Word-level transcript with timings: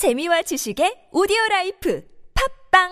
재미와 0.00 0.40
지식의 0.40 1.10
오디오 1.12 1.36
라이프 1.50 2.02
팟빵 2.72 2.88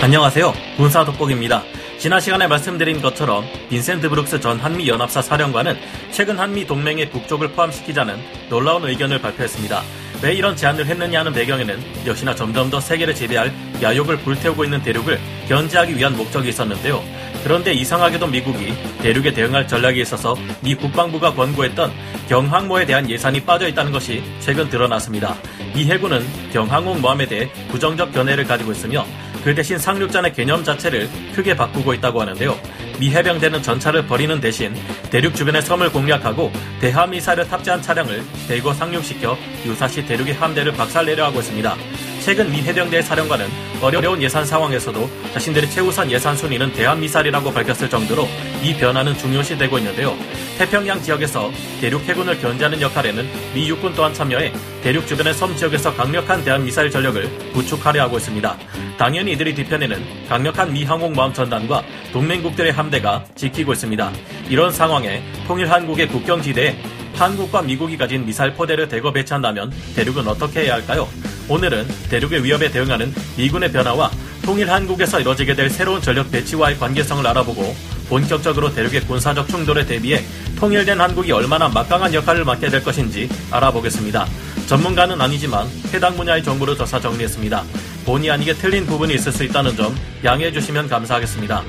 안녕하세요. 0.00 0.52
군사 0.76 1.04
돋보기입니다. 1.04 1.64
지난 1.98 2.20
시간에 2.20 2.46
말씀드린 2.46 3.02
것처럼 3.02 3.44
빈센트 3.68 4.08
브룩스 4.08 4.38
전 4.38 4.60
한미 4.60 4.86
연합사 4.86 5.22
사령관은 5.22 5.74
최근 6.12 6.38
한미 6.38 6.64
동맹의 6.64 7.10
북쪽을 7.10 7.50
포함시키자는 7.54 8.14
놀라운 8.48 8.84
의견을 8.84 9.20
발표했습니다. 9.20 9.82
왜 10.22 10.34
이런 10.34 10.54
제안을 10.54 10.86
했느냐 10.86 11.20
하는 11.20 11.32
배경에는 11.32 12.06
역시나 12.06 12.34
점점 12.34 12.70
더 12.70 12.80
세계를 12.80 13.12
지배할 13.12 13.52
야욕을 13.82 14.18
불태우고 14.18 14.64
있는 14.64 14.80
대륙을 14.80 15.18
견제하기 15.48 15.96
위한 15.96 16.16
목적이 16.16 16.50
있었는데요. 16.50 17.02
그런데 17.42 17.72
이상하게도 17.72 18.28
미국이 18.28 18.72
대륙에 19.00 19.32
대응할 19.32 19.66
전략에 19.66 20.00
있어서 20.00 20.36
미 20.60 20.76
국방부가 20.76 21.34
권고했던 21.34 21.92
경항모에 22.28 22.86
대한 22.86 23.10
예산이 23.10 23.40
빠져 23.40 23.66
있다는 23.66 23.90
것이 23.90 24.22
최근 24.38 24.68
드러났습니다. 24.68 25.36
미 25.74 25.86
해군은 25.86 26.24
경항공모함에 26.52 27.26
대해 27.26 27.50
부정적 27.68 28.12
견해를 28.12 28.44
가지고 28.44 28.70
있으며 28.70 29.04
그 29.42 29.52
대신 29.56 29.76
상륙전의 29.76 30.34
개념 30.34 30.62
자체를 30.62 31.10
크게 31.34 31.56
바꾸고 31.56 31.94
있다고 31.94 32.20
하는데요. 32.20 32.56
미 32.98 33.10
해병대는 33.10 33.62
전차를 33.62 34.06
버리는 34.06 34.40
대신 34.40 34.74
대륙 35.10 35.34
주변의 35.34 35.62
섬을 35.62 35.90
공략하고 35.90 36.52
대함미사를 36.80 37.46
탑재한 37.48 37.82
차량을 37.82 38.22
대거 38.48 38.72
상륙시켜 38.74 39.36
유사시 39.64 40.06
대륙의 40.06 40.34
함대를 40.34 40.72
박살내려 40.72 41.24
하고 41.24 41.40
있습니다. 41.40 41.76
최근 42.24 42.52
미 42.52 42.62
해병대의 42.62 43.02
사령관은 43.02 43.46
어려운 43.80 44.22
예산 44.22 44.46
상황에서도 44.46 45.10
자신들의 45.34 45.68
최우선 45.70 46.08
예산 46.12 46.36
순위는 46.36 46.72
대한미사일이라고 46.72 47.52
밝혔을 47.52 47.90
정도로 47.90 48.28
이 48.62 48.76
변화는 48.76 49.18
중요시되고 49.18 49.76
있는데요. 49.78 50.16
태평양 50.56 51.02
지역에서 51.02 51.50
대륙 51.80 52.02
해군을 52.02 52.40
견제하는 52.40 52.80
역할에는 52.80 53.28
미 53.54 53.68
육군 53.68 53.94
또한 53.94 54.14
참여해 54.14 54.52
대륙 54.84 55.04
주변의 55.08 55.34
섬 55.34 55.56
지역에서 55.56 55.96
강력한 55.96 56.44
대한미사일 56.44 56.92
전력을 56.92 57.52
구축하려 57.54 58.02
하고 58.02 58.18
있습니다. 58.18 58.56
당연히 58.96 59.32
이들의 59.32 59.56
뒤편에는 59.56 60.28
강력한 60.28 60.72
미 60.72 60.84
항공모함 60.84 61.34
전단과 61.34 61.82
동맹국들의 62.12 62.70
함대가 62.70 63.24
지키고 63.34 63.72
있습니다. 63.72 64.12
이런 64.48 64.70
상황에 64.70 65.24
통일 65.48 65.68
한국의 65.68 66.06
국경지대에 66.06 66.76
한국과 67.16 67.62
미국이 67.62 67.96
가진 67.96 68.24
미사일 68.24 68.54
포대를 68.54 68.86
대거 68.86 69.12
배치한다면 69.12 69.72
대륙은 69.96 70.28
어떻게 70.28 70.66
해야 70.66 70.74
할까요? 70.74 71.08
오늘은 71.48 71.86
대륙의 72.08 72.44
위협에 72.44 72.70
대응하는 72.70 73.14
미군의 73.36 73.72
변화와 73.72 74.10
통일 74.42 74.70
한국에서 74.70 75.20
이뤄지게 75.20 75.54
될 75.54 75.70
새로운 75.70 76.00
전력 76.00 76.30
배치와의 76.30 76.78
관계성을 76.78 77.24
알아보고 77.26 77.74
본격적으로 78.08 78.74
대륙의 78.74 79.02
군사적 79.02 79.48
충돌에 79.48 79.86
대비해 79.86 80.22
통일된 80.56 81.00
한국이 81.00 81.32
얼마나 81.32 81.68
막강한 81.68 82.12
역할을 82.12 82.44
맡게 82.44 82.68
될 82.68 82.82
것인지 82.82 83.28
알아보겠습니다. 83.50 84.26
전문가는 84.66 85.20
아니지만 85.20 85.68
해당 85.92 86.16
분야의 86.16 86.42
정보를 86.42 86.76
조사 86.76 87.00
정리했습니다. 87.00 87.64
본의 88.04 88.30
아니게 88.30 88.54
틀린 88.54 88.86
부분이 88.86 89.14
있을 89.14 89.32
수 89.32 89.44
있다는 89.44 89.76
점 89.76 89.96
양해해 90.24 90.52
주시면 90.52 90.88
감사하겠습니다. 90.88 91.62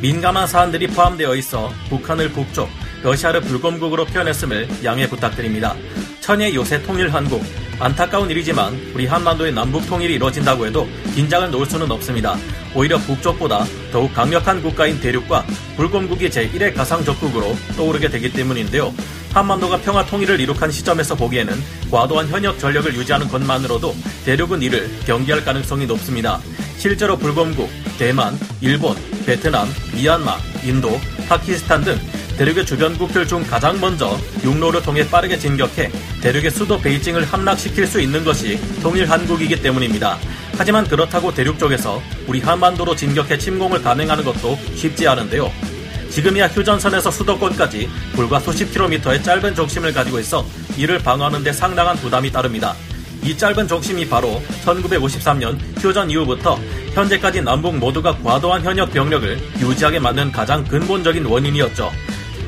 민감한 0.00 0.46
사안들이 0.46 0.88
포함되어 0.88 1.34
있어 1.36 1.72
북한을 1.88 2.30
북쪽, 2.30 2.70
러시아를 3.02 3.42
불곰국으로 3.42 4.06
표현했음을 4.06 4.68
양해 4.84 5.08
부탁드립니다. 5.08 5.74
천의 6.20 6.54
요새 6.54 6.82
통일 6.82 7.12
한국, 7.12 7.44
안타까운 7.80 8.28
일이지만 8.28 8.78
우리 8.94 9.06
한반도의 9.06 9.52
남북 9.52 9.86
통일이 9.86 10.14
이루어진다고 10.14 10.66
해도 10.66 10.86
긴장을 11.14 11.50
놓을 11.50 11.64
수는 11.64 11.90
없습니다. 11.90 12.36
오히려 12.74 12.98
북쪽보다 12.98 13.64
더욱 13.90 14.12
강력한 14.12 14.62
국가인 14.62 15.00
대륙과 15.00 15.46
불곰국이 15.76 16.28
제1의 16.28 16.74
가상 16.74 17.02
적국으로 17.02 17.56
떠오르게 17.78 18.08
되기 18.10 18.30
때문인데요. 18.30 18.92
한반도가 19.32 19.78
평화 19.78 20.04
통일을 20.04 20.38
이룩한 20.40 20.70
시점에서 20.70 21.14
보기에는 21.14 21.54
과도한 21.90 22.28
현역 22.28 22.58
전력을 22.58 22.94
유지하는 22.94 23.28
것만으로도 23.28 23.94
대륙은 24.26 24.60
이를 24.60 24.90
경계할 25.06 25.42
가능성이 25.42 25.86
높습니다. 25.86 26.38
실제로 26.76 27.16
불곰국, 27.16 27.70
대만, 27.98 28.38
일본, 28.60 28.94
베트남, 29.24 29.68
미얀마, 29.94 30.36
인도, 30.64 31.00
파키스탄 31.28 31.82
등 31.82 31.98
대륙의 32.40 32.64
주변국들 32.64 33.26
중 33.26 33.42
가장 33.42 33.78
먼저 33.78 34.18
육로를 34.42 34.80
통해 34.80 35.06
빠르게 35.06 35.36
진격해 35.38 35.92
대륙의 36.22 36.50
수도 36.50 36.80
베이징을 36.80 37.22
함락시킬 37.26 37.86
수 37.86 38.00
있는 38.00 38.24
것이 38.24 38.58
통일 38.80 39.10
한국이기 39.10 39.60
때문입니다. 39.60 40.16
하지만 40.56 40.88
그렇다고 40.88 41.34
대륙 41.34 41.58
쪽에서 41.58 42.00
우리 42.26 42.40
한반도로 42.40 42.96
진격해 42.96 43.36
침공을 43.36 43.82
감행하는 43.82 44.24
것도 44.24 44.58
쉽지 44.74 45.06
않은데요. 45.06 45.52
지금이야 46.08 46.46
휴전선에서 46.46 47.10
수도권까지 47.10 47.90
불과 48.14 48.40
수십 48.40 48.72
킬로미터의 48.72 49.22
짧은 49.22 49.54
중심을 49.54 49.92
가지고 49.92 50.18
있어 50.20 50.46
이를 50.78 50.98
방어하는 50.98 51.44
데 51.44 51.52
상당한 51.52 51.94
부담이 51.96 52.32
따릅니다. 52.32 52.74
이 53.22 53.36
짧은 53.36 53.68
중심이 53.68 54.08
바로 54.08 54.42
1953년 54.64 55.58
휴전 55.76 56.10
이후부터 56.10 56.58
현재까지 56.94 57.42
남북 57.42 57.76
모두가 57.76 58.16
과도한 58.16 58.62
현역 58.62 58.90
병력을 58.94 59.38
유지하게 59.60 59.98
만든 59.98 60.32
가장 60.32 60.64
근본적인 60.64 61.26
원인이었죠. 61.26 61.92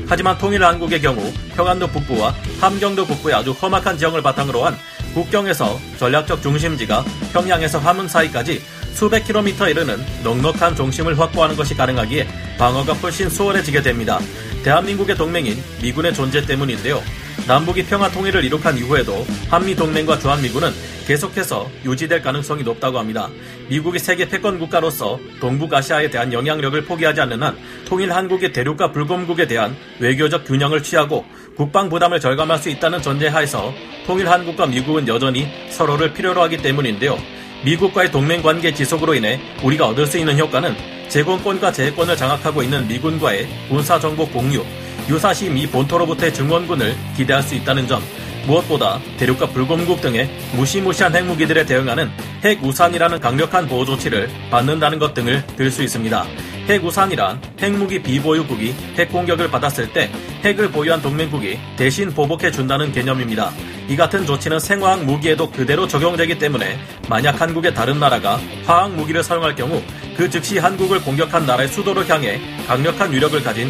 하지만 0.07 0.37
통일 0.37 0.63
한국의 0.63 1.01
경우 1.01 1.31
평안도 1.55 1.87
북부와 1.87 2.33
함경도 2.59 3.05
북부의 3.05 3.35
아주 3.35 3.51
험악한 3.51 3.97
지형을 3.97 4.21
바탕으로 4.21 4.65
한 4.65 4.77
국경에서 5.13 5.79
전략적 5.97 6.41
중심지가 6.41 7.03
평양에서 7.33 7.79
함흥 7.79 8.07
사이까지 8.07 8.61
수백 8.93 9.25
킬로미터 9.25 9.69
이르는 9.69 10.03
넉넉한 10.23 10.75
중심을 10.75 11.19
확보하는 11.19 11.55
것이 11.55 11.75
가능하기에 11.75 12.27
방어가 12.57 12.93
훨씬 12.93 13.29
수월해지게 13.29 13.81
됩니다. 13.81 14.19
대한민국의 14.63 15.15
동맹인 15.15 15.61
미군의 15.81 16.13
존재 16.13 16.45
때문인데요. 16.45 17.01
남북이 17.45 17.83
평화 17.87 18.09
통일을 18.09 18.45
이룩한 18.45 18.77
이후에도 18.77 19.25
한미 19.49 19.75
동맹과 19.75 20.17
주한미군은 20.17 20.71
계속해서 21.05 21.69
유지될 21.83 22.21
가능성이 22.21 22.63
높다고 22.63 22.97
합니다. 22.97 23.29
미국이 23.67 23.99
세계 23.99 24.29
패권 24.29 24.57
국가로서 24.59 25.19
동북아시아에 25.41 26.09
대한 26.09 26.31
영향력을 26.31 26.85
포기하지 26.85 27.19
않는 27.19 27.43
한 27.43 27.57
통일 27.85 28.13
한국의 28.13 28.53
대륙과 28.53 28.93
불곰국에 28.93 29.45
대한 29.45 29.75
외교적 29.99 30.45
균형을 30.45 30.83
취하고 30.83 31.25
국방 31.57 31.89
부담을 31.89 32.21
절감할 32.21 32.59
수 32.59 32.69
있다는 32.69 33.01
전제하에서 33.01 33.73
통일 34.07 34.29
한국과 34.29 34.67
미국은 34.67 35.05
여전히 35.09 35.49
서로를 35.69 36.13
필요로 36.13 36.41
하기 36.43 36.57
때문인데요. 36.57 37.17
미국과의 37.65 38.11
동맹 38.11 38.41
관계 38.41 38.73
지속으로 38.73 39.15
인해 39.15 39.41
우리가 39.61 39.87
얻을 39.87 40.07
수 40.07 40.17
있는 40.17 40.39
효과는 40.39 40.75
제공권과 41.09 41.73
재해권을 41.73 42.15
장악하고 42.15 42.63
있는 42.63 42.87
미군과의 42.87 43.47
군사 43.69 43.99
정보 43.99 44.27
공유, 44.27 44.63
유사시 45.09 45.49
미 45.49 45.67
본토로부터의 45.67 46.33
증원군을 46.33 46.95
기대할 47.15 47.43
수 47.43 47.55
있다는 47.55 47.87
점, 47.87 48.01
무엇보다 48.47 48.99
대륙과 49.17 49.47
불곰국 49.47 50.01
등의 50.01 50.29
무시무시한 50.55 51.15
핵무기들에 51.15 51.65
대응하는 51.65 52.09
핵우산이라는 52.43 53.19
강력한 53.19 53.67
보호 53.67 53.85
조치를 53.85 54.29
받는다는 54.49 54.99
것 54.99 55.13
등을 55.13 55.45
들 55.55 55.71
수 55.71 55.81
있습니다. 55.83 56.25
핵우산이란 56.67 57.41
핵무기 57.61 58.01
비보유국이 58.01 58.73
핵공격을 58.97 59.49
받았을 59.49 59.91
때 59.91 60.09
핵을 60.43 60.71
보유한 60.71 61.01
동맹국이 61.01 61.59
대신 61.75 62.13
보복해 62.13 62.51
준다는 62.51 62.91
개념입니다. 62.91 63.51
이 63.89 63.97
같은 63.97 64.25
조치는 64.25 64.59
생화학 64.59 65.03
무기에도 65.03 65.51
그대로 65.51 65.87
적용되기 65.87 66.37
때문에 66.39 66.79
만약 67.09 67.41
한국의 67.41 67.73
다른 67.73 67.99
나라가 67.99 68.39
화학 68.65 68.93
무기를 68.93 69.23
사용할 69.23 69.55
경우 69.55 69.81
그 70.15 70.29
즉시 70.29 70.57
한국을 70.57 71.01
공격한 71.01 71.45
나라의 71.45 71.67
수도를 71.67 72.09
향해 72.09 72.39
강력한 72.65 73.11
위력을 73.11 73.41
가진 73.43 73.69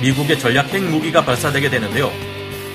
미국의 0.00 0.38
전략 0.38 0.72
핵무기가 0.72 1.24
발사되게 1.24 1.70
되는데요. 1.70 2.10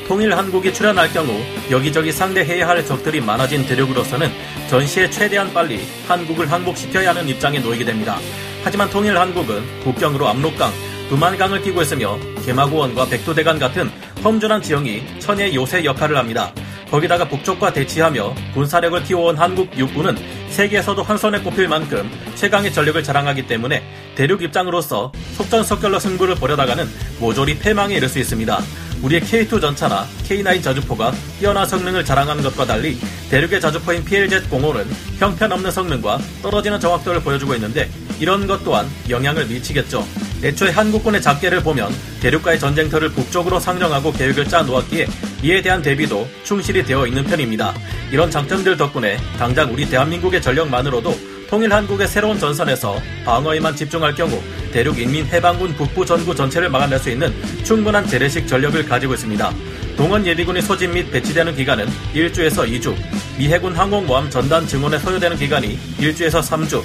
통일 0.07 0.35
한국이 0.35 0.73
출현할 0.73 1.13
경우 1.13 1.41
여기저기 1.69 2.11
상대해야 2.11 2.67
할 2.67 2.85
적들이 2.85 3.21
많아진 3.21 3.65
대륙으로서는 3.65 4.29
전시에 4.69 5.09
최대한 5.09 5.53
빨리 5.53 5.79
한국을 6.07 6.51
항복시켜야 6.51 7.11
하는 7.11 7.27
입장에 7.29 7.59
놓이게 7.59 7.85
됩니다. 7.85 8.17
하지만 8.63 8.89
통일 8.89 9.17
한국은 9.17 9.63
국경으로 9.83 10.27
압록강, 10.27 10.71
두만강을 11.09 11.61
끼고 11.61 11.81
있으며 11.81 12.17
개마고원과 12.45 13.05
백두대간 13.05 13.59
같은 13.59 13.89
험준한 14.23 14.61
지형이 14.61 15.19
천의 15.19 15.55
요새 15.55 15.83
역할을 15.83 16.17
합니다. 16.17 16.53
거기다가 16.91 17.27
북쪽과 17.29 17.71
대치하며 17.71 18.35
군사력을 18.53 19.01
키워온 19.03 19.37
한국 19.37 19.75
육군은 19.77 20.17
세계에서도 20.49 21.01
한 21.01 21.17
손에 21.17 21.39
꼽힐 21.39 21.69
만큼 21.69 22.11
최강의 22.35 22.73
전력을 22.73 23.01
자랑하기 23.01 23.47
때문에 23.47 23.81
대륙 24.15 24.41
입장으로서 24.41 25.11
속전속결로 25.37 25.99
승부를 25.99 26.35
벌여다가는 26.35 26.85
모조리 27.19 27.57
패망에 27.59 27.95
이를 27.95 28.09
수 28.09 28.19
있습니다. 28.19 28.59
우리의 29.03 29.21
K2 29.21 29.61
전차나 29.61 30.05
K9 30.27 30.61
자주포가 30.61 31.13
뛰어난 31.39 31.65
성능을 31.65 32.03
자랑하는 32.03 32.43
것과 32.43 32.65
달리 32.65 32.99
대륙의 33.29 33.61
자주포인 33.61 34.03
PLZ-05는 34.03 34.85
형편없는 35.17 35.71
성능과 35.71 36.19
떨어지는 36.43 36.79
정확도를 36.79 37.21
보여주고 37.21 37.55
있는데 37.55 37.89
이런 38.19 38.45
것 38.45 38.63
또한 38.65 38.85
영향을 39.09 39.45
미치겠죠. 39.45 40.05
애초에 40.43 40.71
한국군의 40.71 41.21
작계를 41.21 41.63
보면 41.63 41.91
대륙과의 42.21 42.59
전쟁터를 42.59 43.09
북쪽으로 43.09 43.59
상정하고 43.59 44.11
계획을 44.11 44.47
짜 44.47 44.61
놓았기에 44.61 45.07
이에 45.43 45.61
대한 45.61 45.81
대비도 45.81 46.27
충실히 46.43 46.83
되어 46.83 47.07
있는 47.07 47.23
편입니다. 47.23 47.73
이런 48.11 48.29
장점들 48.29 48.77
덕분에 48.77 49.17
당장 49.39 49.73
우리 49.73 49.89
대한민국의 49.89 50.41
전력만으로도 50.41 51.31
통일 51.49 51.73
한국의 51.73 52.07
새로운 52.07 52.39
전선에서 52.39 52.97
방어에만 53.25 53.75
집중할 53.75 54.15
경우 54.15 54.41
대륙 54.71 54.97
인민 54.99 55.25
해방군 55.25 55.73
북부 55.75 56.05
전구 56.05 56.33
전체를 56.33 56.69
막아낼 56.69 56.97
수 56.99 57.09
있는 57.09 57.33
충분한 57.63 58.07
재래식 58.07 58.47
전력을 58.47 58.85
가지고 58.85 59.15
있습니다. 59.15 59.51
동원 59.97 60.25
예비군이 60.25 60.61
소집 60.61 60.91
및 60.91 61.11
배치되는 61.11 61.55
기간은 61.55 61.87
1주에서 62.13 62.69
2주, 62.69 62.95
미 63.37 63.47
해군 63.47 63.75
항공모함 63.75 64.29
전단 64.29 64.65
증원에 64.65 64.97
소요되는 64.99 65.37
기간이 65.37 65.77
1주에서 65.97 66.41
3주, 66.41 66.83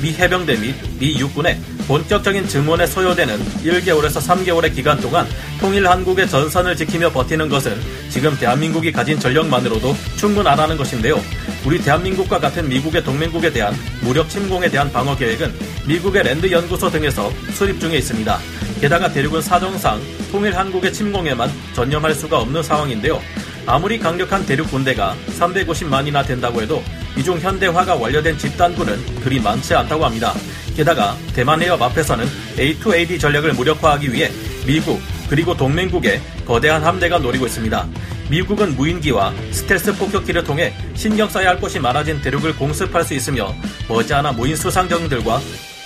미 0.00 0.14
해병대 0.14 0.56
및 0.56 0.74
미 0.98 1.18
육군의 1.18 1.58
본격적인 1.86 2.48
증원에 2.48 2.84
소요되는 2.86 3.38
1개월에서 3.64 4.20
3개월의 4.20 4.74
기간 4.74 5.00
동안 5.00 5.26
통일 5.60 5.88
한국의 5.88 6.28
전선을 6.28 6.76
지키며 6.76 7.10
버티는 7.10 7.48
것은 7.48 7.80
지금 8.10 8.36
대한민국이 8.36 8.90
가진 8.90 9.20
전력만으로도 9.20 9.94
충분하다는 10.16 10.76
것인데요. 10.76 11.20
우리 11.64 11.80
대한민국과 11.80 12.40
같은 12.40 12.68
미국의 12.68 13.04
동맹국에 13.04 13.52
대한 13.52 13.74
무력 14.00 14.28
침공에 14.28 14.68
대한 14.68 14.90
방어 14.90 15.16
계획은 15.16 15.54
미국의 15.86 16.24
랜드 16.24 16.50
연구소 16.50 16.90
등에서 16.90 17.30
수립 17.52 17.80
중에 17.80 17.98
있습니다. 17.98 18.38
게다가 18.80 19.10
대륙은 19.10 19.40
사정상 19.40 20.00
통일 20.32 20.56
한국의 20.56 20.92
침공에만 20.92 21.50
전념할 21.74 22.14
수가 22.14 22.40
없는 22.40 22.62
상황인데요. 22.64 23.20
아무리 23.64 23.98
강력한 23.98 24.44
대륙 24.44 24.70
군대가 24.70 25.16
350만이나 25.38 26.26
된다고 26.26 26.62
해도 26.62 26.82
이중 27.16 27.38
현대화가 27.38 27.94
완료된 27.94 28.38
집단군은 28.38 29.20
그리 29.22 29.40
많지 29.40 29.74
않다고 29.74 30.04
합니다. 30.04 30.34
게다가 30.76 31.16
대만 31.34 31.62
해협 31.62 31.80
앞에서는 31.80 32.26
A2AD 32.56 33.18
전략을 33.18 33.54
무력화하기 33.54 34.12
위해 34.12 34.30
미국 34.66 35.00
그리고 35.28 35.56
동맹국의 35.56 36.20
거대한 36.46 36.84
함대가 36.84 37.18
노리고 37.18 37.46
있습니다. 37.46 37.86
미국은 38.28 38.76
무인기와 38.76 39.32
스텔스 39.52 39.96
폭격기를 39.96 40.44
통해 40.44 40.74
신경 40.94 41.28
써야 41.28 41.48
할 41.50 41.60
것이 41.60 41.78
많아진 41.78 42.20
대륙을 42.20 42.56
공습할 42.56 43.04
수 43.04 43.14
있으며 43.14 43.54
머지않아 43.88 44.32
무인 44.32 44.54
수상정들과 44.54 45.40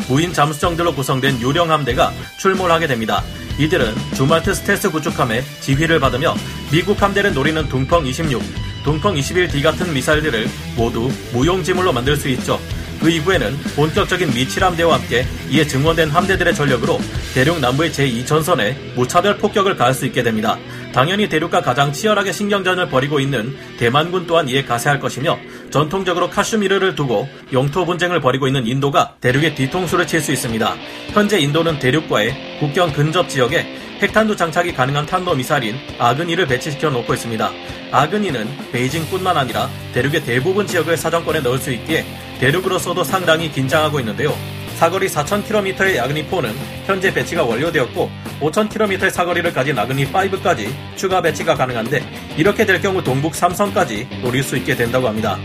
무인 0.09 0.33
잠수정들로 0.33 0.95
구성된 0.95 1.41
유령 1.41 1.71
함대가 1.71 2.13
출몰하게 2.39 2.89
됩니다. 2.89 3.23
이들은 3.59 3.95
주말트 4.15 4.55
스텔스 4.55 4.91
구축함의 4.91 5.45
지휘를 5.61 6.01
받으며 6.01 6.35
미국 6.73 7.01
함대를 7.01 7.33
노리는 7.33 7.69
둥펑 7.69 8.07
26, 8.07 8.43
둥펑 8.83 9.15
21D 9.15 9.63
같은 9.63 9.93
미사일들을 9.93 10.49
모두 10.77 11.13
무용지물로 11.33 11.93
만들 11.93 12.17
수 12.17 12.29
있죠. 12.31 12.59
그 13.01 13.09
이후에는 13.09 13.57
본격적인 13.77 14.31
미칠 14.33 14.63
함대와 14.63 14.97
함께 14.97 15.27
이에 15.51 15.67
증원된 15.67 16.11
함대들의 16.11 16.55
전력으로 16.55 16.99
대륙 17.35 17.59
남부의 17.59 17.91
제2전선에 17.93 18.95
무차별 18.95 19.39
폭격을 19.39 19.77
가할 19.77 19.95
수 19.95 20.05
있게 20.05 20.23
됩니다. 20.23 20.59
당연히 20.93 21.29
대륙과 21.29 21.63
가장 21.63 21.93
치열하게 21.93 22.33
신경전을 22.33 22.91
벌이고 22.91 23.19
있는 23.21 23.57
대만군 23.79 24.27
또한 24.27 24.49
이에 24.49 24.65
가세할 24.65 25.01
것이며 25.01 25.39
전통적으로 25.71 26.29
카슈미르를 26.29 26.95
두고 26.95 27.29
영토 27.53 27.87
분쟁을 27.87 28.21
벌이고 28.21 28.47
있는 28.47 28.67
인도가 28.67 29.15
대륙의 29.21 29.55
뒤통수를 29.55 30.07
칠 30.07 30.21
수 30.21 30.33
있습니다. 30.33 30.75
현재 31.13 31.39
인도는 31.39 31.79
대륙과의 31.79 32.59
국경 32.61 32.93
근접 32.93 33.31
지역에 33.31 33.67
핵탄두 34.03 34.37
장착이 34.37 34.75
가능한 34.75 35.07
탄도미사일인 35.07 35.77
아그니를 35.99 36.47
배치시켜 36.47 36.91
놓고 36.91 37.15
있습니다. 37.15 37.51
아그니는 37.91 38.49
베이징뿐만 38.73 39.37
아니라 39.37 39.71
대륙의 39.95 40.25
대부분 40.25 40.67
지역을 40.67 40.99
사정권에 40.99 41.41
넣을 41.41 41.59
수 41.59 41.71
있기에 41.73 42.05
대륙으로서도 42.41 43.05
상당히 43.05 43.53
긴장하고 43.53 44.01
있는데요. 44.01 44.35
사거리 44.77 45.09
4,000km의 45.09 45.99
아그니 45.99 46.27
4는 46.31 46.55
현재 46.87 47.13
배치가 47.13 47.45
완료되었고 47.45 48.11
5,000km의 48.41 49.11
사거리를 49.11 49.53
가진 49.53 49.79
아그니 49.79 50.11
5까지 50.11 50.71
추가 50.97 51.21
배치가 51.21 51.55
가능한데 51.55 52.03
이렇게 52.39 52.65
될 52.65 52.81
경우 52.81 53.05
동북 53.05 53.35
삼성까지 53.35 54.09
노릴 54.23 54.43
수 54.43 54.57
있게 54.57 54.75
된다고 54.75 55.07
합니다. 55.07 55.39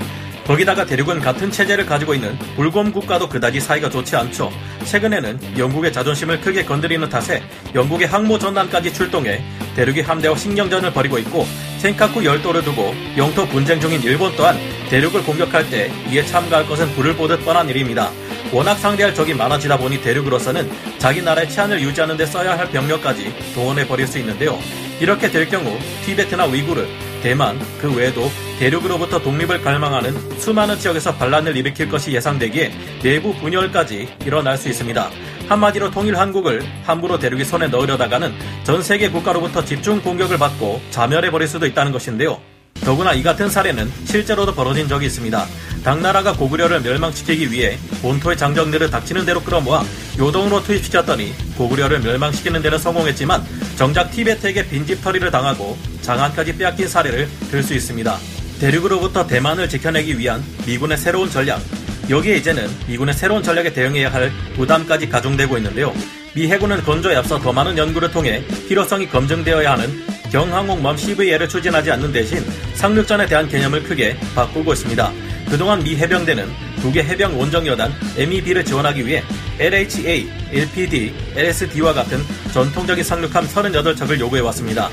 거기다가 0.48 0.86
대륙은 0.86 1.20
같은 1.20 1.52
체제를 1.52 1.86
가지고 1.86 2.14
있는 2.14 2.38
불곰 2.56 2.94
국가도 2.94 3.28
그다지 3.28 3.60
사이가 3.60 3.90
좋지 3.90 4.16
않죠. 4.16 4.50
최근에는 4.86 5.58
영국의 5.58 5.92
자존심을 5.92 6.40
크게 6.40 6.64
건드리는 6.64 7.10
탓에 7.10 7.44
영국의 7.74 8.08
항모 8.08 8.40
전단까지 8.40 8.94
출동해 8.94 9.44
대륙의 9.76 10.04
함대와 10.04 10.38
신경전을 10.38 10.94
벌이고 10.94 11.18
있고 11.20 11.46
센카쿠 11.80 12.24
열도를 12.24 12.64
두고 12.64 12.94
영토 13.18 13.46
분쟁 13.48 13.82
중인 13.82 14.02
일본 14.04 14.34
또한 14.38 14.58
대륙을 14.96 15.24
공격할 15.24 15.70
때 15.70 15.92
이에 16.10 16.24
참가할 16.24 16.66
것은 16.68 16.90
불을 16.94 17.18
보듯 17.18 17.44
뻔한 17.44 17.68
일입니다. 17.68 18.12
워낙 18.54 18.76
상대할 18.76 19.14
적이 19.14 19.34
많아지다 19.34 19.78
보니 19.78 20.02
대륙으로서는 20.02 20.72
자기 21.00 21.22
나라의 21.22 21.50
치안을 21.50 21.82
유지하는 21.82 22.16
데 22.16 22.26
써야 22.26 22.58
할 22.58 22.70
병력까지 22.70 23.54
동원해 23.54 23.86
버릴 23.86 24.08
수 24.08 24.20
있는데요. 24.20 24.58
이렇게 25.02 25.30
될 25.30 25.50
경우 25.50 25.78
티베트나 26.06 26.46
위구르, 26.46 26.88
대만, 27.22 27.60
그 27.82 27.94
외에도 27.94 28.32
대륙으로부터 28.58 29.22
독립을 29.22 29.62
갈망하는 29.62 30.40
수많은 30.40 30.80
지역에서 30.80 31.16
반란을 31.16 31.58
일으킬 31.58 31.90
것이 31.90 32.14
예상되기에 32.14 32.72
내부 33.04 33.34
분열까지 33.34 34.08
일어날 34.26 34.58
수 34.58 34.70
있습니다. 34.70 35.10
한마디로 35.50 35.92
통일 35.92 36.18
한국을 36.18 36.64
함부로 36.86 37.20
대륙의 37.20 37.44
손에 37.44 37.68
넣으려다가는 37.68 38.34
전 38.64 38.82
세계 38.82 39.10
국가로부터 39.10 39.66
집중 39.66 40.00
공격을 40.00 40.38
받고 40.38 40.80
자멸해버릴 40.92 41.50
수도 41.50 41.66
있다는 41.66 41.92
것인데요. 41.92 42.40
더구나 42.82 43.14
이 43.14 43.24
같은 43.24 43.50
사례는 43.50 43.92
실제로도 44.06 44.54
벌어진 44.54 44.88
적이 44.88 45.08
있습니다. 45.08 45.46
당나라가 45.84 46.34
고구려를 46.34 46.82
멸망시키기 46.82 47.52
위해 47.52 47.78
본토의 48.02 48.38
장정들을 48.38 48.92
닥치는 48.92 49.26
대로 49.26 49.42
끌어모아 49.42 49.84
요동으로 50.20 50.64
투입시켰더니 50.64 51.34
고구려를 51.58 52.00
멸망시키는 52.02 52.62
데는 52.62 52.78
성공했지만 52.78 53.44
정작 53.76 54.12
티베트에게 54.12 54.68
빈집털이를 54.70 55.32
당하고 55.32 55.78
장안까지 56.02 56.58
빼앗긴 56.58 56.88
사례를 56.88 57.28
들 57.50 57.64
수 57.64 57.74
있습니다. 57.74 58.18
대륙으로부터 58.60 59.26
대만을 59.26 59.68
지켜내기 59.68 60.20
위한 60.20 60.44
미군의 60.68 60.98
새로운 60.98 61.30
전략. 61.30 61.60
여기에 62.08 62.38
이제는 62.38 62.70
미군의 62.88 63.16
새로운 63.16 63.42
전략에 63.42 63.74
대응해야 63.74 64.14
할 64.14 64.32
부담까지 64.56 65.10
가중되고 65.10 65.58
있는데요. 65.58 65.92
미 66.36 66.48
해군은 66.48 66.84
건조에 66.84 67.16
앞서 67.16 67.40
더 67.40 67.52
많은 67.52 67.76
연구를 67.78 68.12
통해 68.12 68.46
필요성이 68.68 69.10
검증되어야 69.10 69.72
하는 69.72 70.06
경항공모함 70.32 70.98
CVL을 70.98 71.48
추진하지 71.48 71.92
않는 71.92 72.12
대신 72.12 72.44
상륙전에 72.74 73.26
대한 73.26 73.48
개념을 73.48 73.84
크게 73.84 74.18
바꾸고 74.36 74.74
있습니다. 74.74 75.12
그동안 75.50 75.84
미 75.84 75.96
해병대는 75.96 76.50
두개 76.82 77.02
해병 77.04 77.40
원정여단 77.40 77.94
MEB를 78.18 78.66
지원하기 78.66 79.06
위해 79.06 79.24
LHA, 79.60 80.30
LPD, 80.52 81.14
LSD와 81.36 81.94
같은 81.94 82.20
전통적인 82.54 83.04
상륙함 83.04 83.48
38척을 83.48 84.20
요구해왔습니다. 84.20 84.90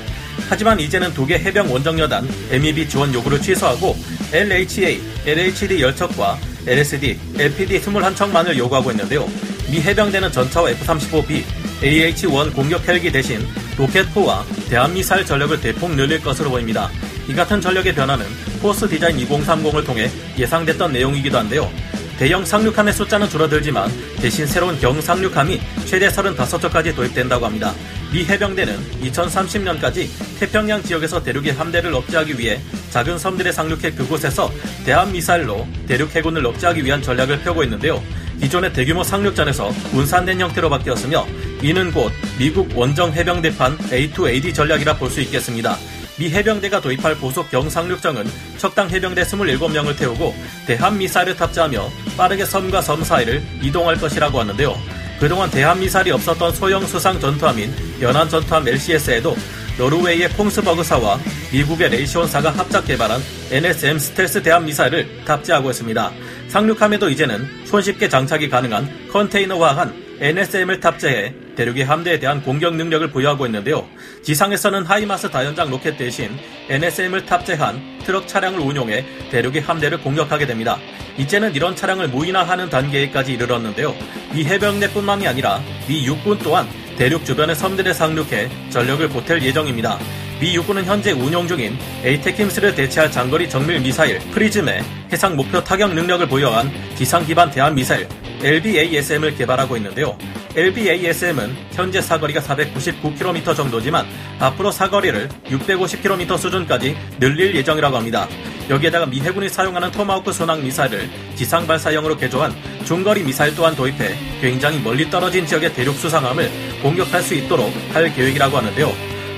하지만 0.49 0.79
이제는 0.79 1.13
두개 1.13 1.35
해병 1.35 1.71
원정여단 1.71 2.27
MEB 2.51 2.87
지원 2.87 3.13
요구를 3.13 3.41
취소하고 3.41 3.97
LHA, 4.31 5.01
LHD 5.25 5.79
10척과 5.79 6.37
LSD, 6.65 7.19
LPD 7.37 7.81
21척만을 7.81 8.57
요구하고 8.57 8.91
있는데요. 8.91 9.27
미 9.69 9.81
해병대는 9.81 10.31
전차와 10.31 10.69
F-35B, 10.71 11.43
AH-1 11.83 12.53
공격 12.53 12.87
헬기 12.87 13.11
대신 13.11 13.45
로켓포와 13.77 14.45
대한미사일 14.69 15.25
전력을 15.25 15.59
대폭 15.61 15.91
늘릴 15.95 16.21
것으로 16.21 16.49
보입니다. 16.49 16.89
이 17.27 17.33
같은 17.33 17.61
전력의 17.61 17.95
변화는 17.95 18.25
포스 18.61 18.87
디자인 18.87 19.17
2030을 19.17 19.85
통해 19.85 20.09
예상됐던 20.37 20.91
내용이기도 20.93 21.37
한데요. 21.37 21.71
대형 22.17 22.45
상륙함의 22.45 22.93
숫자는 22.93 23.27
줄어들지만 23.27 23.91
대신 24.17 24.45
새로운 24.45 24.79
경상륙함이 24.79 25.59
최대 25.85 26.07
35척까지 26.07 26.95
도입된다고 26.95 27.45
합니다. 27.45 27.73
미 28.11 28.23
해병대는 28.23 29.01
2030년까지 29.01 30.07
태평양 30.39 30.83
지역에서 30.83 31.23
대륙의 31.23 31.53
함대를 31.53 31.93
억제하기 31.93 32.37
위해 32.37 32.61
작은 32.91 33.17
섬들에 33.17 33.51
상륙해 33.51 33.91
그곳에서 33.91 34.51
대한 34.85 35.11
미사일로 35.11 35.67
대륙 35.87 36.15
해군을 36.15 36.45
억제하기 36.45 36.85
위한 36.85 37.01
전략을 37.01 37.41
펴고 37.41 37.63
있는데요. 37.63 38.01
기존의 38.39 38.73
대규모 38.73 39.03
상륙전에서 39.03 39.69
분산된 39.91 40.39
형태로 40.39 40.69
바뀌었으며 40.69 41.25
이는 41.63 41.93
곧 41.93 42.11
미국 42.37 42.77
원정 42.77 43.13
해병대판 43.13 43.77
A2AD 43.77 44.53
전략이라 44.53 44.97
볼 44.97 45.09
수 45.09 45.21
있겠습니다. 45.21 45.77
미 46.19 46.29
해병대가 46.29 46.81
도입할 46.81 47.15
보속 47.15 47.49
경상륙정은 47.49 48.29
척당 48.57 48.89
해병대 48.89 49.23
27명을 49.23 49.97
태우고 49.97 50.35
대한 50.67 50.97
미사일을 50.97 51.37
탑재하며 51.37 51.89
빠르게 52.17 52.45
섬과 52.45 52.81
섬 52.81 53.01
사이를 53.03 53.41
이동할 53.61 53.95
것이라고 53.97 54.41
하는데요. 54.41 54.75
그동안 55.21 55.49
대한 55.49 55.79
미사일이 55.79 56.11
없었던 56.11 56.53
소형 56.53 56.85
수상 56.85 57.17
전투함인 57.19 57.73
연안 58.01 58.27
전투함 58.27 58.67
LCS에도 58.67 59.37
노르웨이의 59.77 60.29
콩스버그사와 60.29 61.17
미국의 61.53 61.89
레이시온사가 61.91 62.51
합작 62.51 62.85
개발한 62.85 63.21
NSM 63.51 63.99
스텔스 63.99 64.43
대한 64.43 64.65
미사일을 64.65 65.23
탑재하고 65.23 65.71
있습니다. 65.71 66.11
상륙함에도 66.49 67.09
이제는 67.09 67.47
손쉽게 67.65 68.09
장착이 68.09 68.49
가능한 68.49 69.07
컨테이너화한 69.11 70.02
NSM을 70.19 70.79
탑재해 70.79 71.33
대륙의 71.55 71.85
함대에 71.85 72.19
대한 72.19 72.41
공격 72.41 72.75
능력을 72.75 73.09
부여하고 73.11 73.45
있는데요. 73.47 73.87
지상에서는 74.21 74.85
하이마스 74.85 75.29
다연장 75.29 75.69
로켓 75.69 75.97
대신 75.97 76.37
NSM을 76.69 77.25
탑재한 77.25 77.99
트럭 78.05 78.27
차량을 78.27 78.59
운용해 78.59 79.05
대륙의 79.31 79.61
함대를 79.61 80.01
공격하게 80.01 80.45
됩니다. 80.45 80.77
이제는 81.17 81.53
이런 81.55 81.75
차량을 81.75 82.09
무인화하는 82.09 82.69
단계까지 82.69 83.33
이르렀는데요. 83.33 83.95
이 84.33 84.43
해병대뿐만이 84.45 85.27
아니라 85.27 85.61
미 85.87 86.05
육군 86.05 86.39
또한 86.39 86.67
대륙 86.97 87.25
주변의 87.25 87.55
섬들에 87.55 87.93
상륙해 87.93 88.49
전력을 88.69 89.09
보탤 89.09 89.41
예정입니다. 89.41 89.99
미 90.39 90.55
육군은 90.55 90.85
현재 90.85 91.11
운용 91.11 91.47
중인 91.47 91.77
ATACMS를 92.03 92.75
대체할 92.75 93.11
장거리 93.11 93.49
정밀 93.49 93.79
미사일 93.79 94.19
PrSM의 94.31 94.83
해상 95.11 95.35
목표 95.35 95.63
타격 95.63 95.93
능력을 95.93 96.27
보유한 96.27 96.71
지상 96.95 97.25
기반 97.25 97.49
대한 97.49 97.73
미사일 97.75 98.07
LBASM을 98.43 99.35
개발하고 99.35 99.77
있는데요. 99.77 100.17
LBASM은 100.55 101.55
현재 101.71 102.01
사거리가 102.01 102.41
499km 102.41 103.55
정도지만 103.55 104.05
앞으로 104.39 104.71
사거리를 104.71 105.29
650km 105.49 106.37
수준까지 106.37 106.95
늘릴 107.19 107.55
예정이라고 107.55 107.97
합니다. 107.97 108.27
여기에다가 108.69 109.05
미 109.05 109.19
해군이 109.19 109.49
사용하는 109.49 109.91
토마호크 109.91 110.31
순항 110.31 110.63
미사일을 110.63 111.09
지상 111.35 111.65
발사형으로 111.67 112.17
개조한 112.17 112.53
중거리 112.85 113.23
미사일 113.23 113.55
또한 113.55 113.75
도입해 113.75 114.15
굉장히 114.41 114.79
멀리 114.79 115.09
떨어진 115.09 115.45
지역의 115.45 115.73
대륙 115.73 115.95
수상함을 115.95 116.49
공격할 116.81 117.21
수 117.21 117.33
있도록 117.33 117.73
할 117.93 118.13
계획이라고 118.13 118.57
하는데요. 118.57 118.91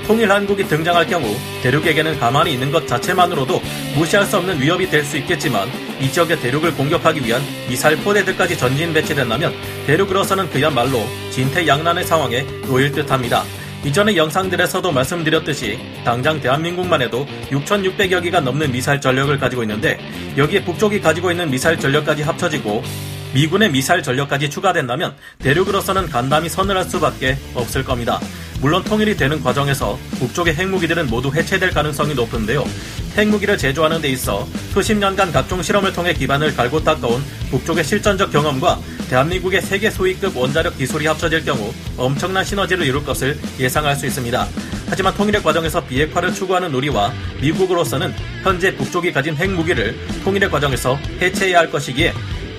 통일 0.06 0.30
한국이 0.30 0.64
등장할 0.68 1.06
경우 1.08 1.34
대륙에게는 1.62 2.20
가만히 2.20 2.52
있는 2.52 2.70
것 2.70 2.86
자체만으로도 2.86 3.60
무시할 3.96 4.24
수 4.24 4.36
없는 4.36 4.60
위협이 4.60 4.88
될 4.88 5.04
수 5.04 5.16
있겠지만 5.16 5.68
이 6.00 6.10
지역의 6.10 6.40
대륙을 6.40 6.74
공격하기 6.74 7.24
위한 7.24 7.42
미사일 7.68 7.96
포대들까지 7.98 8.58
전진 8.58 8.92
배치된다면 8.92 9.54
대륙으로서는 9.86 10.50
그야말로 10.50 11.04
진퇴양난의 11.30 12.04
상황에 12.04 12.42
놓일 12.66 12.92
듯합니다. 12.92 13.44
이전의 13.84 14.16
영상들에서도 14.16 14.90
말씀드렸듯이 14.90 15.78
당장 16.04 16.40
대한민국만 16.40 17.02
해도 17.02 17.26
6,600여 17.50 18.22
기가 18.22 18.40
넘는 18.40 18.72
미사일 18.72 19.00
전력을 19.00 19.38
가지고 19.38 19.62
있는데 19.62 19.98
여기에 20.36 20.64
북쪽이 20.64 21.00
가지고 21.00 21.30
있는 21.30 21.50
미사일 21.50 21.78
전력까지 21.78 22.22
합쳐지고 22.22 22.82
미군의 23.34 23.70
미사일 23.70 24.02
전력까지 24.02 24.50
추가된다면 24.50 25.14
대륙으로서는 25.38 26.08
간담이 26.08 26.48
서늘할 26.48 26.84
수밖에 26.84 27.36
없을 27.54 27.84
겁니다. 27.84 28.18
물론 28.60 28.82
통일이 28.82 29.16
되는 29.16 29.42
과정에서 29.42 29.98
북쪽의 30.18 30.54
핵무기들은 30.54 31.08
모두 31.08 31.30
해체될 31.34 31.70
가능성이 31.70 32.14
높은데요. 32.14 32.64
핵무기를 33.16 33.56
제조하는 33.56 34.00
데 34.00 34.08
있어 34.08 34.46
수십 34.72 34.96
년간 34.96 35.32
각종 35.32 35.62
실험을 35.62 35.92
통해 35.92 36.12
기반을 36.12 36.54
갈고 36.54 36.82
닦아온 36.82 37.22
북쪽의 37.50 37.84
실전적 37.84 38.30
경험과 38.32 38.80
대한민국의 39.08 39.62
세계 39.62 39.90
소위급 39.90 40.36
원자력 40.36 40.76
기술이 40.76 41.06
합쳐질 41.06 41.44
경우 41.44 41.72
엄청난 41.96 42.44
시너지를 42.44 42.86
이룰 42.86 43.04
것을 43.04 43.38
예상할 43.58 43.94
수 43.94 44.06
있습니다. 44.06 44.48
하지만 44.88 45.14
통일의 45.14 45.42
과정에서 45.42 45.84
비핵화를 45.84 46.32
추구하는 46.32 46.74
우리와 46.74 47.12
미국으로서는 47.40 48.14
현재 48.42 48.74
북쪽이 48.74 49.12
가진 49.12 49.36
핵무기를 49.36 49.96
통일의 50.24 50.50
과정에서 50.50 50.98
해체해야 51.20 51.58
할 51.60 51.70
것이기에 51.70 52.12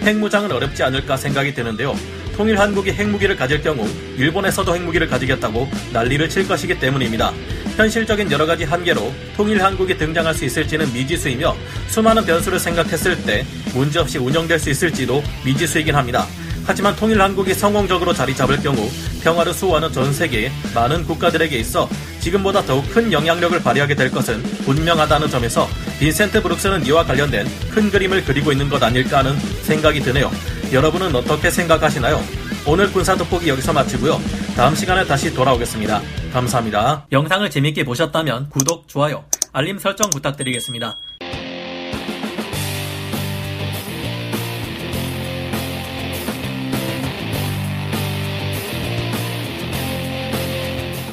핵무장은 0.03 0.51
어렵지 0.51 0.83
않을까 0.83 1.17
생각이 1.17 1.53
드는데요. 1.53 1.95
통일 2.37 2.59
한국이 2.59 2.91
핵무기를 2.91 3.35
가질 3.35 3.63
경우 3.63 3.89
일본에서도 4.15 4.75
핵무기를 4.75 5.07
가지겠다고 5.07 5.67
난리를 5.91 6.29
칠 6.29 6.47
것이기 6.47 6.79
때문입니다. 6.79 7.33
현실적인 7.75 8.31
여러 8.31 8.45
가지 8.45 8.63
한계로 8.63 9.11
통일 9.35 9.63
한국이 9.63 9.97
등장할 9.97 10.35
수 10.35 10.45
있을지는 10.45 10.93
미지수이며 10.93 11.55
수많은 11.87 12.23
변수를 12.25 12.59
생각했을 12.59 13.23
때 13.23 13.43
문제없이 13.73 14.19
운영될 14.19 14.59
수 14.59 14.69
있을지도 14.69 15.23
미지수이긴 15.43 15.95
합니다. 15.95 16.27
하지만 16.63 16.95
통일 16.95 17.19
한국이 17.21 17.55
성공적으로 17.55 18.13
자리 18.13 18.35
잡을 18.35 18.57
경우 18.57 18.87
평화를 19.23 19.53
수호하는 19.53 19.91
전 19.91 20.13
세계의 20.13 20.51
많은 20.75 21.05
국가들에게 21.05 21.57
있어 21.57 21.89
지금보다 22.19 22.61
더욱 22.61 22.87
큰 22.93 23.11
영향력을 23.11 23.63
발휘하게 23.63 23.95
될 23.95 24.11
것은 24.11 24.43
분명하다는 24.43 25.29
점에서 25.29 25.67
빈센트 25.97 26.43
브룩스는 26.43 26.85
이와 26.85 27.03
관련된 27.03 27.47
큰 27.71 27.89
그림을 27.89 28.25
그리고 28.25 28.51
있는 28.51 28.69
것 28.69 28.83
아닐까 28.83 29.19
하는 29.19 29.35
생각이 29.63 30.01
드네요. 30.01 30.29
여러분은 30.71 31.15
어떻게 31.15 31.49
생각하시나요? 31.49 32.21
오늘 32.65 32.91
군사 32.91 33.15
돋보기 33.15 33.47
여기서 33.47 33.71
마치고요. 33.71 34.19
다음 34.55 34.75
시간에 34.75 35.05
다시 35.05 35.33
돌아오겠습니다. 35.33 36.01
감사합니다. 36.33 37.07
영상을 37.11 37.49
재밌게 37.49 37.85
보셨다면 37.85 38.49
구독, 38.49 38.87
좋아요, 38.87 39.23
알림 39.53 39.79
설정 39.79 40.09
부탁드리겠습니다. 40.09 40.97